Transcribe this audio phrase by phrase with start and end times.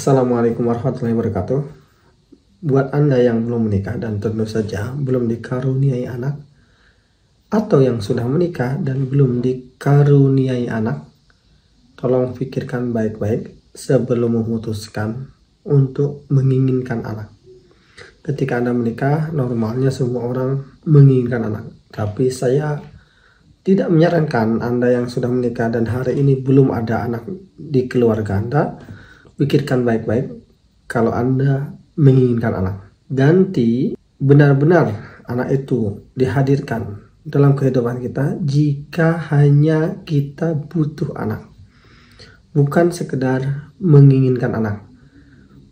[0.00, 1.60] Assalamualaikum warahmatullahi wabarakatuh.
[2.64, 6.40] Buat Anda yang belum menikah dan tentu saja belum dikaruniai anak,
[7.52, 11.04] atau yang sudah menikah dan belum dikaruniai anak,
[12.00, 15.36] tolong pikirkan baik-baik sebelum memutuskan
[15.68, 17.28] untuk menginginkan anak.
[18.24, 21.76] Ketika Anda menikah, normalnya semua orang menginginkan anak.
[21.92, 22.80] Tapi saya
[23.68, 28.80] tidak menyarankan Anda yang sudah menikah dan hari ini belum ada anak di keluarga Anda,
[29.40, 30.36] pikirkan baik-baik
[30.84, 32.76] kalau Anda menginginkan anak.
[33.08, 34.92] Ganti benar-benar
[35.24, 41.48] anak itu dihadirkan dalam kehidupan kita jika hanya kita butuh anak.
[42.52, 44.84] Bukan sekedar menginginkan anak.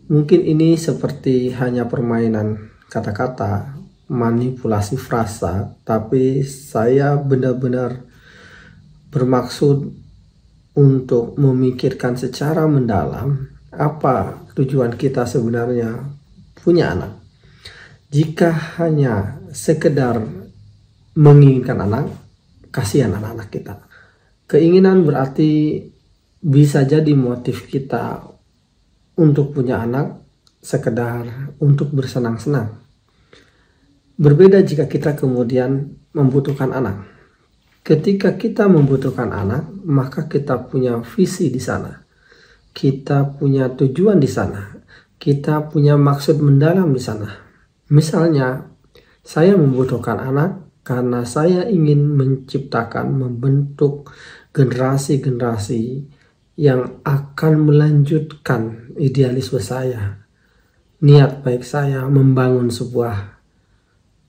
[0.09, 3.77] Mungkin ini seperti hanya permainan kata-kata,
[4.09, 8.01] manipulasi frasa, tapi saya benar-benar
[9.13, 9.93] bermaksud
[10.73, 16.03] untuk memikirkan secara mendalam apa tujuan kita sebenarnya
[16.59, 17.13] punya anak.
[18.09, 20.21] Jika hanya sekedar
[21.13, 22.09] menginginkan anak,
[22.73, 23.75] kasihan anak-anak kita.
[24.49, 25.83] Keinginan berarti
[26.41, 28.25] bisa jadi motif kita
[29.19, 30.17] untuk punya anak
[30.63, 32.79] sekedar untuk bersenang-senang.
[34.19, 37.07] Berbeda jika kita kemudian membutuhkan anak.
[37.85, 42.08] Ketika kita membutuhkan anak, maka kita punya visi di sana.
[42.71, 44.79] Kita punya tujuan di sana.
[45.19, 47.27] Kita punya maksud mendalam di sana.
[47.91, 48.63] Misalnya,
[49.25, 54.09] saya membutuhkan anak karena saya ingin menciptakan, membentuk
[54.55, 56.07] generasi-generasi
[56.59, 60.25] yang akan melanjutkan idealisme saya,
[60.99, 63.39] niat baik saya membangun sebuah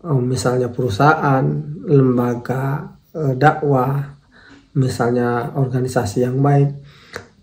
[0.06, 1.44] oh, misalnya perusahaan,
[1.84, 4.16] lembaga eh, dakwah,
[4.76, 6.70] misalnya organisasi yang baik,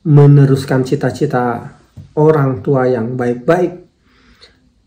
[0.07, 1.75] meneruskan cita-cita
[2.15, 3.83] orang tua yang baik-baik.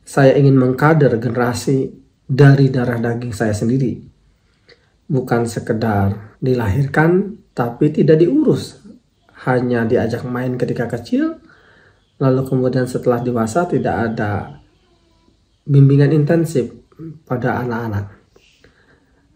[0.00, 1.92] Saya ingin mengkader generasi
[2.24, 4.00] dari darah daging saya sendiri.
[5.04, 8.80] Bukan sekedar dilahirkan tapi tidak diurus
[9.44, 11.36] hanya diajak main ketika kecil,
[12.16, 14.60] lalu kemudian setelah dewasa tidak ada
[15.68, 16.72] bimbingan intensif
[17.28, 18.06] pada anak-anak.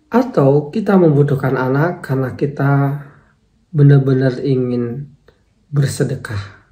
[0.08, 2.72] Atau kita membutuhkan anak karena kita
[3.74, 5.13] benar-benar ingin
[5.74, 6.64] bersedekah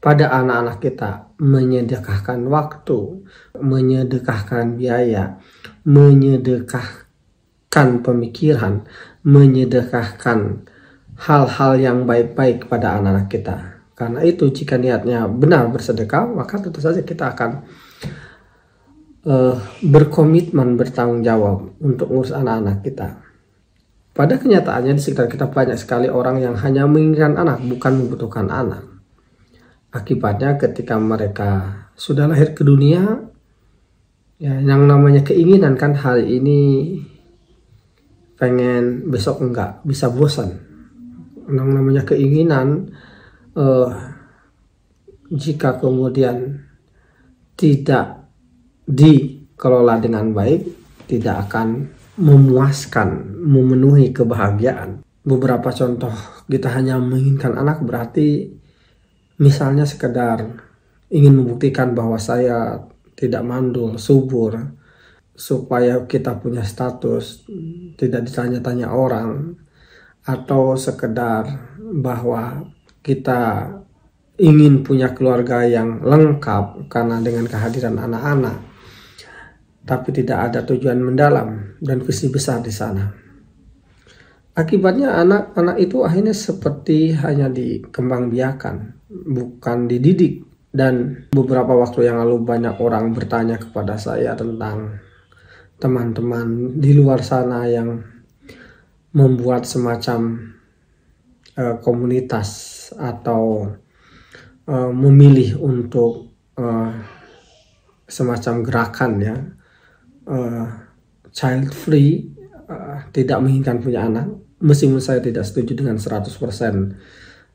[0.00, 3.20] pada anak-anak kita, menyedekahkan waktu,
[3.58, 5.36] menyedekahkan biaya,
[5.84, 8.88] menyedekahkan pemikiran,
[9.26, 10.64] menyedekahkan
[11.20, 13.56] hal-hal yang baik-baik kepada anak-anak kita.
[13.92, 17.60] Karena itu jika niatnya benar bersedekah, maka tentu saja kita akan
[19.28, 23.20] uh, berkomitmen bertanggung jawab untuk ngurus anak-anak kita.
[24.20, 28.84] Pada kenyataannya di sekitar kita banyak sekali orang yang hanya menginginkan anak, bukan membutuhkan anak.
[29.96, 33.00] Akibatnya ketika mereka sudah lahir ke dunia,
[34.36, 37.00] ya yang namanya keinginan kan hal ini
[38.36, 40.56] pengen besok enggak bisa bosan
[41.44, 42.92] yang namanya keinginan
[43.56, 43.88] uh,
[45.28, 46.60] jika kemudian
[47.56, 48.28] tidak
[48.84, 50.64] dikelola dengan baik
[51.04, 55.00] tidak akan memuaskan memenuhi kebahagiaan.
[55.24, 56.12] Beberapa contoh
[56.44, 58.52] kita hanya menginginkan anak berarti
[59.40, 60.44] misalnya sekedar
[61.08, 62.84] ingin membuktikan bahwa saya
[63.16, 64.56] tidak mandul subur
[65.32, 67.48] supaya kita punya status
[67.96, 69.56] tidak ditanya-tanya orang
[70.28, 71.48] atau sekedar
[71.96, 72.68] bahwa
[73.00, 73.72] kita
[74.36, 78.69] ingin punya keluarga yang lengkap karena dengan kehadiran anak-anak
[79.84, 83.08] tapi tidak ada tujuan mendalam dan visi besar di sana.
[84.50, 88.76] Akibatnya anak-anak itu akhirnya seperti hanya dikembangbiakan,
[89.08, 90.44] bukan dididik.
[90.70, 95.02] Dan beberapa waktu yang lalu banyak orang bertanya kepada saya tentang
[95.82, 97.98] teman-teman di luar sana yang
[99.10, 100.54] membuat semacam
[101.58, 102.48] uh, komunitas
[102.94, 103.66] atau
[104.70, 106.94] uh, memilih untuk uh,
[108.06, 109.36] semacam gerakan ya
[110.28, 110.66] uh,
[111.30, 112.28] child free
[112.68, 114.26] uh, tidak menginginkan punya anak
[114.60, 116.28] meskipun saya tidak setuju dengan 100%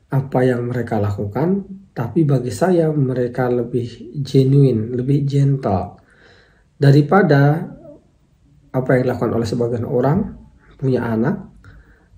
[0.06, 5.98] apa yang mereka lakukan tapi bagi saya mereka lebih genuine lebih gentle
[6.78, 7.74] daripada
[8.70, 10.36] apa yang dilakukan oleh sebagian orang
[10.76, 11.56] punya anak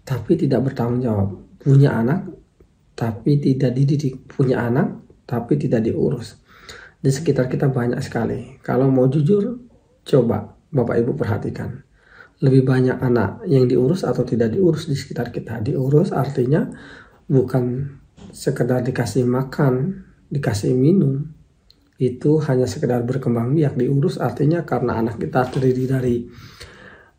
[0.08, 1.28] tapi tidak bertanggung jawab,
[1.60, 2.32] punya anak
[2.96, 6.40] tapi tidak dididik, punya anak tapi tidak diurus.
[6.98, 8.56] Di sekitar kita banyak sekali.
[8.64, 9.67] Kalau mau jujur,
[10.08, 11.84] coba Bapak Ibu perhatikan.
[12.40, 15.60] Lebih banyak anak yang diurus atau tidak diurus di sekitar kita.
[15.60, 16.64] Diurus artinya
[17.28, 17.92] bukan
[18.32, 21.28] sekedar dikasih makan dikasih minum.
[21.98, 23.74] Itu hanya sekedar berkembang biak.
[23.74, 26.16] Diurus artinya karena anak kita terdiri dari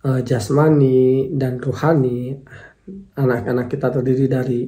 [0.08, 2.40] uh, jasmani dan rohani
[3.14, 4.62] anak-anak kita terdiri dari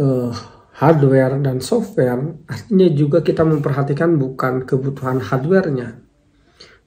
[0.00, 0.32] uh,
[0.78, 2.46] hardware dan software.
[2.46, 6.07] Artinya juga kita memperhatikan bukan kebutuhan hardwarenya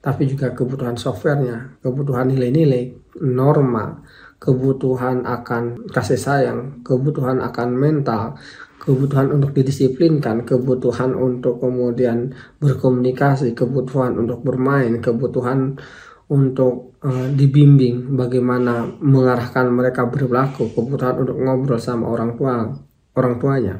[0.02, 4.02] tapi juga kebutuhan softwarenya kebutuhan nilai-nilai norma
[4.42, 8.34] kebutuhan akan kasih sayang kebutuhan akan mental
[8.82, 15.78] kebutuhan untuk didisiplinkan, kebutuhan untuk kemudian berkomunikasi, kebutuhan untuk bermain, kebutuhan
[16.26, 22.74] untuk uh, dibimbing bagaimana mengarahkan mereka berlaku, kebutuhan untuk ngobrol sama orang tua,
[23.14, 23.74] orang tuanya.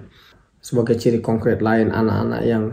[0.63, 2.71] Sebagai ciri konkret lain anak-anak yang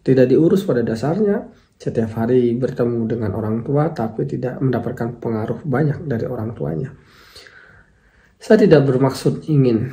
[0.00, 1.44] tidak diurus pada dasarnya
[1.76, 6.90] setiap hari bertemu dengan orang tua tapi tidak mendapatkan pengaruh banyak dari orang tuanya.
[8.40, 9.92] Saya tidak bermaksud ingin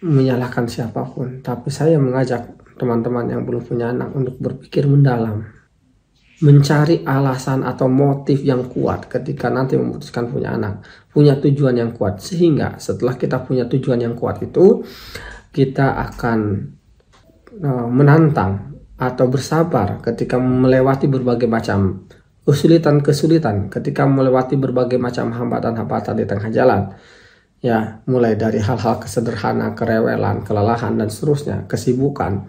[0.00, 5.44] menyalahkan siapa pun, tapi saya mengajak teman-teman yang belum punya anak untuk berpikir mendalam,
[6.40, 10.80] mencari alasan atau motif yang kuat ketika nanti memutuskan punya anak,
[11.12, 14.80] punya tujuan yang kuat, sehingga setelah kita punya tujuan yang kuat itu,
[15.52, 16.38] kita akan
[17.60, 22.04] uh, menantang atau bersabar ketika melewati berbagai macam
[22.44, 26.92] kesulitan-kesulitan, ketika melewati berbagai macam hambatan-hambatan di tengah jalan
[27.60, 32.48] ya mulai dari hal-hal kesederhana, kerewelan, kelelahan dan seterusnya, kesibukan,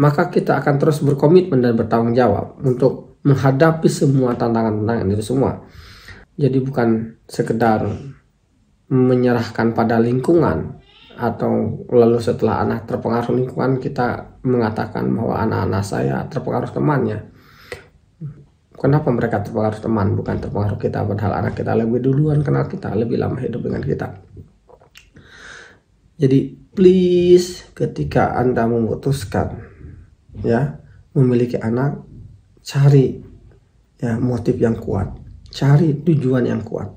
[0.00, 5.60] maka kita akan terus berkomitmen dan bertanggung jawab untuk menghadapi semua tantangan-tantangan itu semua.
[6.40, 7.84] Jadi bukan sekedar
[8.88, 10.79] menyerahkan pada lingkungan
[11.20, 17.28] atau lalu setelah anak terpengaruh lingkungan kita mengatakan bahwa anak-anak saya terpengaruh temannya.
[18.72, 23.20] Kenapa mereka terpengaruh teman bukan terpengaruh kita padahal anak kita lebih duluan kenal kita lebih
[23.20, 24.16] lama hidup dengan kita.
[26.16, 29.60] Jadi please ketika Anda memutuskan
[30.40, 30.80] ya
[31.12, 32.00] memiliki anak
[32.64, 33.20] cari
[34.00, 35.12] ya motif yang kuat,
[35.52, 36.88] cari tujuan yang kuat.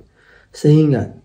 [0.56, 1.23] Sehingga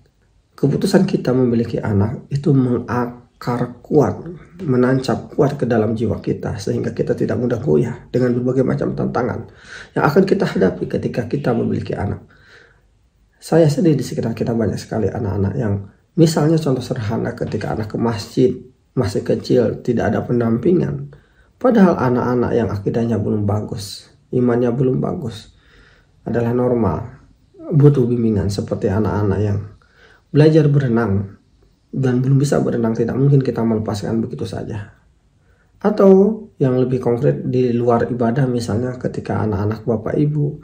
[0.59, 4.27] keputusan kita memiliki anak itu mengakar kuat,
[4.67, 9.47] menancap kuat ke dalam jiwa kita sehingga kita tidak mudah goyah dengan berbagai macam tantangan
[9.95, 12.27] yang akan kita hadapi ketika kita memiliki anak.
[13.39, 15.75] Saya sendiri di sekitar kita banyak sekali anak-anak yang
[16.19, 18.51] Misalnya contoh sederhana ketika anak ke masjid
[18.99, 21.15] masih kecil tidak ada pendampingan.
[21.63, 25.55] Padahal anak-anak yang akidahnya belum bagus, imannya belum bagus
[26.27, 27.23] adalah normal.
[27.71, 29.59] Butuh bimbingan seperti anak-anak yang
[30.29, 31.41] belajar berenang
[31.89, 34.93] dan belum bisa berenang tidak mungkin kita melepaskan begitu saja.
[35.79, 40.59] Atau yang lebih konkret di luar ibadah misalnya ketika anak-anak bapak ibu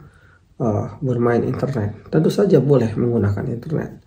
[0.59, 4.05] uh, bermain internet, tentu saja boleh menggunakan internet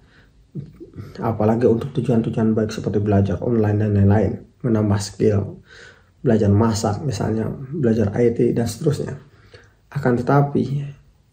[1.22, 4.32] apalagi untuk tujuan-tujuan baik seperti belajar online dan lain-lain
[4.62, 5.62] menambah skill
[6.18, 9.14] belajar masak misalnya belajar IT dan seterusnya
[9.94, 10.62] akan tetapi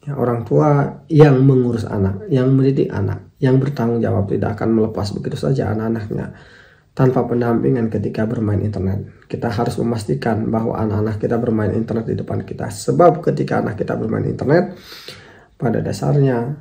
[0.06, 5.14] ya, orang tua yang mengurus anak yang mendidik anak yang bertanggung jawab tidak akan melepas
[5.14, 6.34] begitu saja anak-anaknya
[6.96, 9.28] tanpa pendampingan ketika bermain internet.
[9.28, 12.72] Kita harus memastikan bahwa anak-anak kita bermain internet di depan kita.
[12.72, 14.80] Sebab ketika anak kita bermain internet,
[15.60, 16.56] pada dasarnya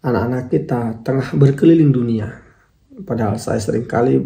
[0.00, 2.40] anak-anak kita tengah berkeliling dunia.
[3.04, 4.16] Padahal saya sering kali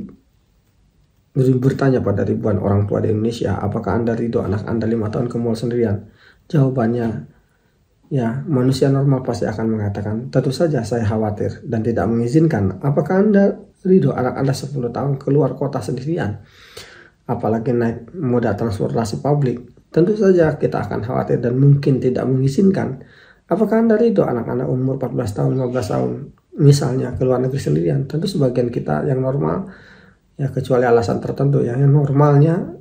[1.35, 5.35] bertanya pada ribuan orang tua di Indonesia, apakah Anda ridho anak Anda lima tahun ke
[5.35, 6.15] mall sendirian?
[6.47, 7.33] Jawabannya,
[8.15, 12.79] ya manusia normal pasti akan mengatakan, tentu saja saya khawatir dan tidak mengizinkan.
[12.79, 16.39] Apakah Anda ridho anak Anda 10 tahun keluar kota sendirian?
[17.27, 19.91] Apalagi naik moda transportasi publik.
[19.91, 23.03] Tentu saja kita akan khawatir dan mungkin tidak mengizinkan
[23.44, 26.11] Apakah Anda ridho anak-anak umur 14 tahun, 15 tahun
[26.65, 28.09] misalnya ke luar negeri sendirian?
[28.09, 29.69] Tentu sebagian kita yang normal
[30.41, 32.73] ya kecuali alasan tertentu ya yang normalnya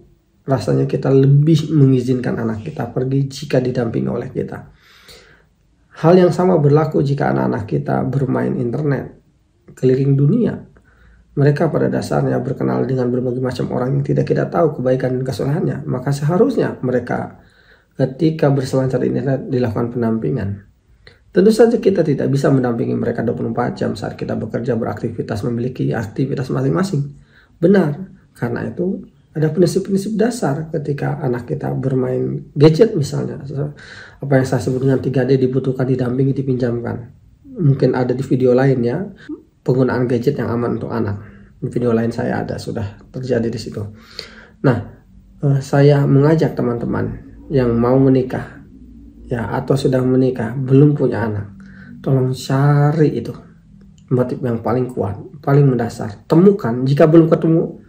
[0.47, 4.71] rasanya kita lebih mengizinkan anak kita pergi jika didampingi oleh kita.
[5.93, 9.13] Hal yang sama berlaku jika anak-anak kita bermain internet
[9.77, 10.57] keliling dunia.
[11.33, 15.77] Mereka pada dasarnya berkenal dengan berbagai macam orang yang tidak kita tahu kebaikan dan kesalahannya.
[15.85, 17.41] Maka seharusnya mereka
[17.97, 20.65] ketika berselancar di internet dilakukan pendampingan.
[21.33, 26.53] Tentu saja kita tidak bisa mendampingi mereka 24 jam saat kita bekerja beraktivitas memiliki aktivitas
[26.53, 27.17] masing-masing.
[27.57, 27.97] Benar,
[28.37, 29.01] karena itu
[29.33, 33.41] ada prinsip-prinsip dasar ketika anak kita bermain gadget misalnya.
[34.21, 37.09] Apa yang saya sebut dengan 3D dibutuhkan didampingi dipinjamkan.
[37.53, 39.09] Mungkin ada di video lainnya
[39.65, 41.17] penggunaan gadget yang aman untuk anak.
[41.57, 43.81] Di video lain saya ada sudah terjadi di situ.
[44.61, 44.77] Nah,
[45.41, 48.63] eh, saya mengajak teman-teman yang mau menikah
[49.27, 51.47] ya atau sudah menikah belum punya anak
[52.03, 53.33] tolong cari itu
[54.11, 57.82] motif yang paling kuat paling mendasar temukan jika belum ketemu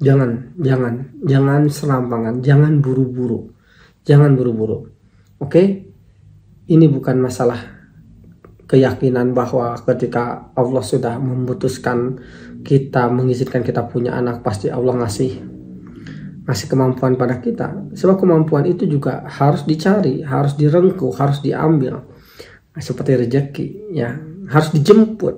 [0.00, 0.94] Jangan, jangan,
[1.28, 3.52] jangan serampangan, jangan buru-buru.
[4.08, 4.88] Jangan buru-buru.
[5.36, 5.92] Oke?
[6.64, 7.60] Ini bukan masalah
[8.64, 12.16] keyakinan bahwa ketika Allah sudah memutuskan
[12.62, 15.42] kita mengizinkan kita punya anak pasti Allah ngasih
[16.48, 17.92] ngasih kemampuan pada kita.
[17.92, 22.08] Sebab kemampuan itu juga harus dicari, harus direngkuh, harus diambil.
[22.72, 24.16] Seperti rezeki ya,
[24.48, 25.34] harus dijemput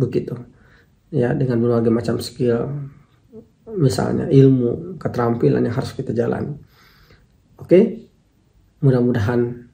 [0.00, 0.38] begitu.
[1.12, 2.68] Ya, dengan berbagai macam skill
[3.76, 6.54] misalnya ilmu, keterampilan yang harus kita jalani.
[7.58, 8.08] Oke,
[8.80, 9.68] mudah-mudahan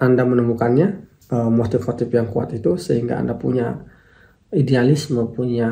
[0.00, 0.88] Anda menemukannya
[1.30, 3.76] uh, motif-motif yang kuat itu sehingga Anda punya
[4.50, 5.68] idealisme, punya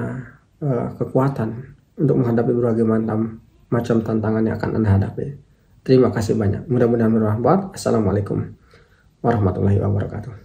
[0.63, 5.27] uh, kekuatan untuk menghadapi berbagai macam macam tantangan yang akan Anda hadapi.
[5.83, 6.69] Terima kasih banyak.
[6.69, 7.73] Mudah-mudahan bermanfaat.
[7.75, 8.55] Assalamualaikum
[9.25, 10.45] warahmatullahi wabarakatuh.